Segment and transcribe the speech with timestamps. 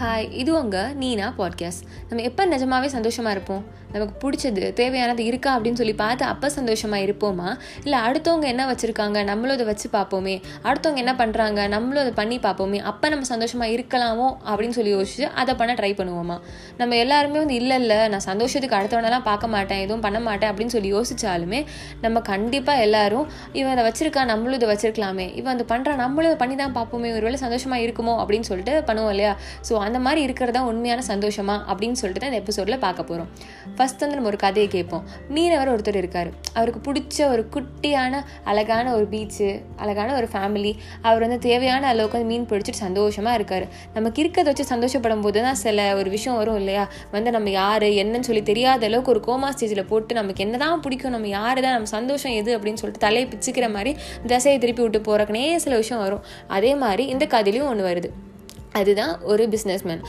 [0.00, 3.84] Hi இது உங்கள் நீனா podcast நம்ம எப்போ நிஜமாவே சந்தோஷமாக இருப்போம்?
[3.92, 7.56] நமக்கு பிடிச்சது தேவையானது இருக்கா அப்படின்னு சொல்லி பார்த்து அப்போ சந்தோஷமாக இருப்போமா?
[7.84, 9.24] இல்லை அடுத்தவங்க என்ன வச்சுருக்காங்க?
[9.24, 10.42] நம்மளும் அதை வச்சு பார்ப்போமே.
[10.62, 12.78] அடுத்தவங்க என்ன பண்ணுறாங்க நம்மளும் அதை பண்ணி பார்ப்போமே.
[12.80, 14.36] அப்போ நம்ம சந்தோஷமாக இருக்கலாமோ?
[14.46, 16.40] அப்படின்னு சொல்லி யோசிச்சு அதை பண்ண ட்ரை பண்ணுவோமா?
[16.76, 20.92] நம்ம எல்லாருமே வந்து இல்லை இல்லை நான் சந்தோஷத்துக்கு அடுத்தவனெல்லாம் பார்க்க மாட்டேன் எதுவும் பண்ண மாட்டேன் அப்படின்னு சொல்லி
[20.94, 21.66] யோசிச்சாலுமே
[22.00, 25.34] நம்ம கண்டிப்பாக எல்லாரும் இவன் அதை வச்சிருக்கா நம்மளும் இதை வச்சிருக்கலாமே.
[25.34, 27.14] இவன் அதை பண்ணுறான் நம்மளும் இதை பண்ணி தான் பார்ப்போமே.
[27.16, 28.16] ஒருவேளை சந்தோஷமாக இருக்குமோ?
[28.24, 29.36] அப்படின்னு சொல்லிட்டு பண்ணுவோம் இல்லையா?
[29.70, 33.28] ஸோ அந்த மாதிரி இருக்கிறதா உண்மையான சந்தோஷமா அப்படின்னு சொல்லிட்டு தான் இந்த எபிசோடில் பார்க்க போகிறோம்
[33.76, 35.04] ஃபர்ஸ்ட் வந்து நம்ம ஒரு கதையை கேட்போம்.
[35.34, 36.30] மீனவர் ஒருத்தர் இருக்கார்.
[36.58, 39.48] அவருக்கு பிடிச்ச ஒரு குட்டியான அழகான ஒரு பீச்சு
[39.84, 40.72] அழகான ஒரு ஃபேமிலி
[41.08, 43.66] அவர் வந்து தேவையான அளவுக்கு வந்து மீன் பிடிச்சிட்டு சந்தோஷமாக இருக்கார்.
[43.96, 46.84] நமக்கு இருக்கிறத வச்சு சந்தோஷப்படும் போது தான் சில ஒரு விஷயம் வரும் இல்லையா?
[47.14, 51.14] வந்து நம்ம யார் என்னன்னு சொல்லி தெரியாத அளவுக்கு ஒரு கோமா ஸ்டேஜில் போட்டு நமக்கு என்ன தான் பிடிக்கும்
[51.16, 53.92] நம்ம யார் தான் நம்ம சந்தோஷம் எது அப்படின்னு சொல்லிட்டு தலையை பிச்சுக்கிற மாதிரி
[54.34, 56.24] தசையை திருப்பி விட்டு போகிறக்குனே சில விஷயம் வரும்.
[56.58, 58.10] அதே மாதிரி இந்த கதையிலையும் ஒன்று வருது.
[58.78, 60.02] அதுதான் ஒரு பிஸ்னஸ்மேன்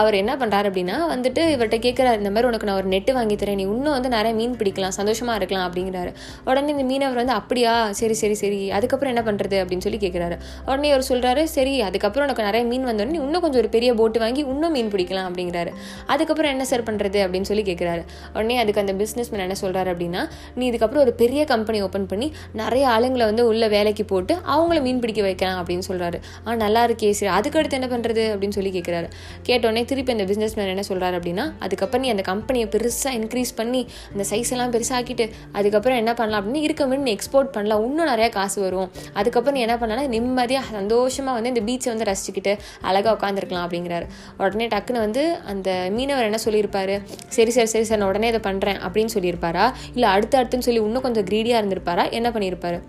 [0.00, 3.58] அவர் என்ன பண்ணுறாரு அப்படின்னா வந்துட்டு இவர்கிட்ட கேட்குறாரு இந்த மாதிரி உனக்கு நான் ஒரு நெட்டு வாங்கி தரேன்.
[3.60, 6.10] நீ இன்னும் வந்து நிறைய மீன் பிடிக்கலாம் சந்தோஷமாக இருக்கலாம் அப்படிங்கிறாரு.
[6.48, 7.74] உடனே இந்த மீனவர் வந்து அப்படியா?
[8.00, 8.60] சரி சரி சரி.
[8.78, 10.36] அதுக்கப்புறம் என்ன பண்ணுறது அப்படின்னு சொல்லி கேட்குறாரு
[10.70, 14.42] உடனே அவர் சொல்கிறாரு சரி அதுக்கப்புறம் உனக்கு நிறைய மீன் வந்தோடனே இன்னும் கொஞ்சம் ஒரு பெரிய போட்டு வாங்கி
[14.52, 15.70] இன்னும் மீன் பிடிக்கலாம் அப்படிங்கிறாரு.
[16.14, 18.02] அதுக்கப்புறம் என்ன சார் பண்ணுறது அப்படின்னு சொல்லி கேட்குறாரு
[18.36, 20.22] உடனே அதுக்கு அந்த பிஸ்னஸ்மேன் என்ன சொல்கிறாரு அப்படின்னா
[20.58, 22.28] நீ இதுக்கப்புறம் ஒரு பெரிய கம்பெனி ஓப்பன் பண்ணி
[22.60, 27.10] நிறைய ஆளுங்களை வந்து உள்ள வேலைக்கு போட்டு அவங்கள மீன் பிடிக்க வைக்கலாம் அப்படின்னு சொல்கிறாரு ஆ நல்லா இருக்கே
[27.18, 27.30] சரி.
[27.38, 29.08] அதுக்கடுத்து என்ன பண்ணுறது அப்படின்னு சொல்லி கேட்குறாரு
[29.48, 33.86] கேட்டோடனே திருப்பி அந்த பிஸ்னஸ் மேன் என்ன சொல்கிறாரு அப்படின்னா அதுக்கப்புறம் நீ அந்த கம்பெனியை பெருசாக இன்க்ரீஸ் பண்ணி
[34.12, 37.84] அந்த சைஸ் எல்லாம் பெருசாக்கிட்டு அதுக்கப்புறம் என்ன பண்ணலாம் அப்படின்னு இருக்க மீன் நீ எக்ஸ்போர்ட் பண்ணலாம்.
[37.86, 38.90] இன்னும் நிறையா காசு வரும்.
[39.12, 44.06] அதுக்கப்புறம் நீ என்ன பண்ணலாம் நிம்மதியாக சந்தோஷமாக வந்து இந்த பீச்சை வந்து ரசிச்சுக்கிட்டு அழகாக உட்காந்துருக்கலாம் அப்படிங்கிறாரு.
[44.38, 46.96] உடனே டக்குன்னு வந்து அந்த மீனவர் என்ன சொல்லியிருப்பாரு?
[47.28, 49.72] சரி சரி சரி சார் நான் உடனே இதை பண்ணுறேன் அப்படின்னு சொல்லியிருப்பாரா?
[49.94, 52.10] இல்லை அடுத்து அடுத்துன்னு சொல்லி இன்னும் கொஞ்சம் க்ரீடியாக இருந்திருப்பாரா?
[52.10, 52.80] என்ன பண்ணியிருப்பாரு?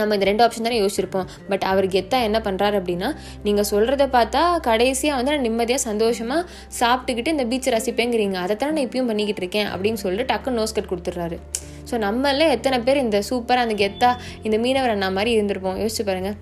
[0.00, 1.28] நம்ம இந்த ரெண்டு ஆப்ஷன் தானே யோசிச்சிருப்போம்.
[1.50, 3.10] பட் அவர் கெத்தா என்ன பண்ணுறாரு அப்படின்னா
[3.46, 6.42] நீங்கள் சொல்கிறத பார்த்தா கடைசியாக வந்து நான் நிம்மதியாக சந்தோஷமாக
[6.80, 8.36] சாப்பிட்டுக்கிட்டு இந்த பீச்சை ரசிப்பேங்கிறீங்க.
[8.44, 11.38] அதை தானே நான் இப்பயும் பண்ணிக்கிட்டு இருக்கேன் அப்படின்னு சொல்லிட்டு டக்குன்னு நோஸ் கட் கொடுத்துட்றாரு.
[11.90, 14.12] ஸோ நம்மளே எத்தனை பேர் இந்த சூப்பராக அந்த கெத்தா
[14.46, 15.80] இந்த மீனவர் அண்ணா மாதிரி இருந்திருப்போம்.
[15.84, 16.38] யோசிச்சு பாருங்கள்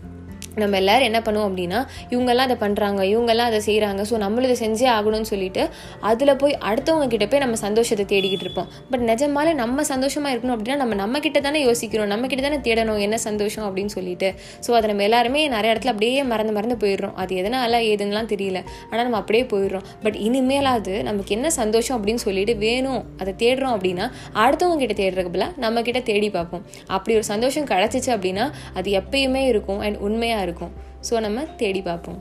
[0.63, 1.81] நம்ம எல்லோரும் என்ன பண்ணுவோம் அப்படின்னா
[2.13, 5.63] இவங்கெல்லாம் அதை பண்ணுறாங்க இவங்கெல்லாம் அதை செய்கிறாங்க ஸோ நம்மளும் இதை செஞ்சே ஆகணும்னு சொல்லிட்டு
[6.11, 8.69] அதில் போய் அடுத்தவங்க கிட்ட போய் நம்ம சந்தோஷத்தை தேடிக்கிட்டு இருப்போம்.
[8.91, 13.01] பட் நிஜமாலே நம்ம சந்தோஷமாக இருக்கணும் அப்படின்னா நம்ம நம்ம கிட்ட தானே யோசிக்கிறோம் நம்ம கிட்ட தானே தேடணும்
[13.07, 14.31] என்ன சந்தோஷம் அப்படின்னு சொல்லிட்டு.
[14.67, 17.15] ஸோ அதை நம்ம எல்லாருமே நிறைய இடத்துல அப்படியே மறந்து மறந்து போயிடுறோம்.
[17.25, 18.63] அது எதனால ஏதுன்னெலாம் தெரியல.
[18.91, 19.85] ஆனால் நம்ம அப்படியே போயிடுறோம்.
[20.07, 24.09] பட் இனிமேலாவது நமக்கு என்ன சந்தோஷம் அப்படின்னு சொல்லிட்டு வேணும் அதை தேடுறோம் அப்படின்னா
[24.47, 26.65] அடுத்தவங்க கிட்ட தேடுறதுக்கு பதிலாக நம்ம கிட்ட தேடி பார்ப்போம்.
[26.97, 28.47] அப்படி ஒரு சந்தோஷம் கிடச்சிச்சு அப்படின்னா
[28.79, 29.81] அது எப்பயுமே இருக்கும்.
[29.87, 30.75] அண்ட் உண்மையாக இருக்கும்.
[31.11, 32.21] ஸோ நம்ம தேடி பார்ப்போம்.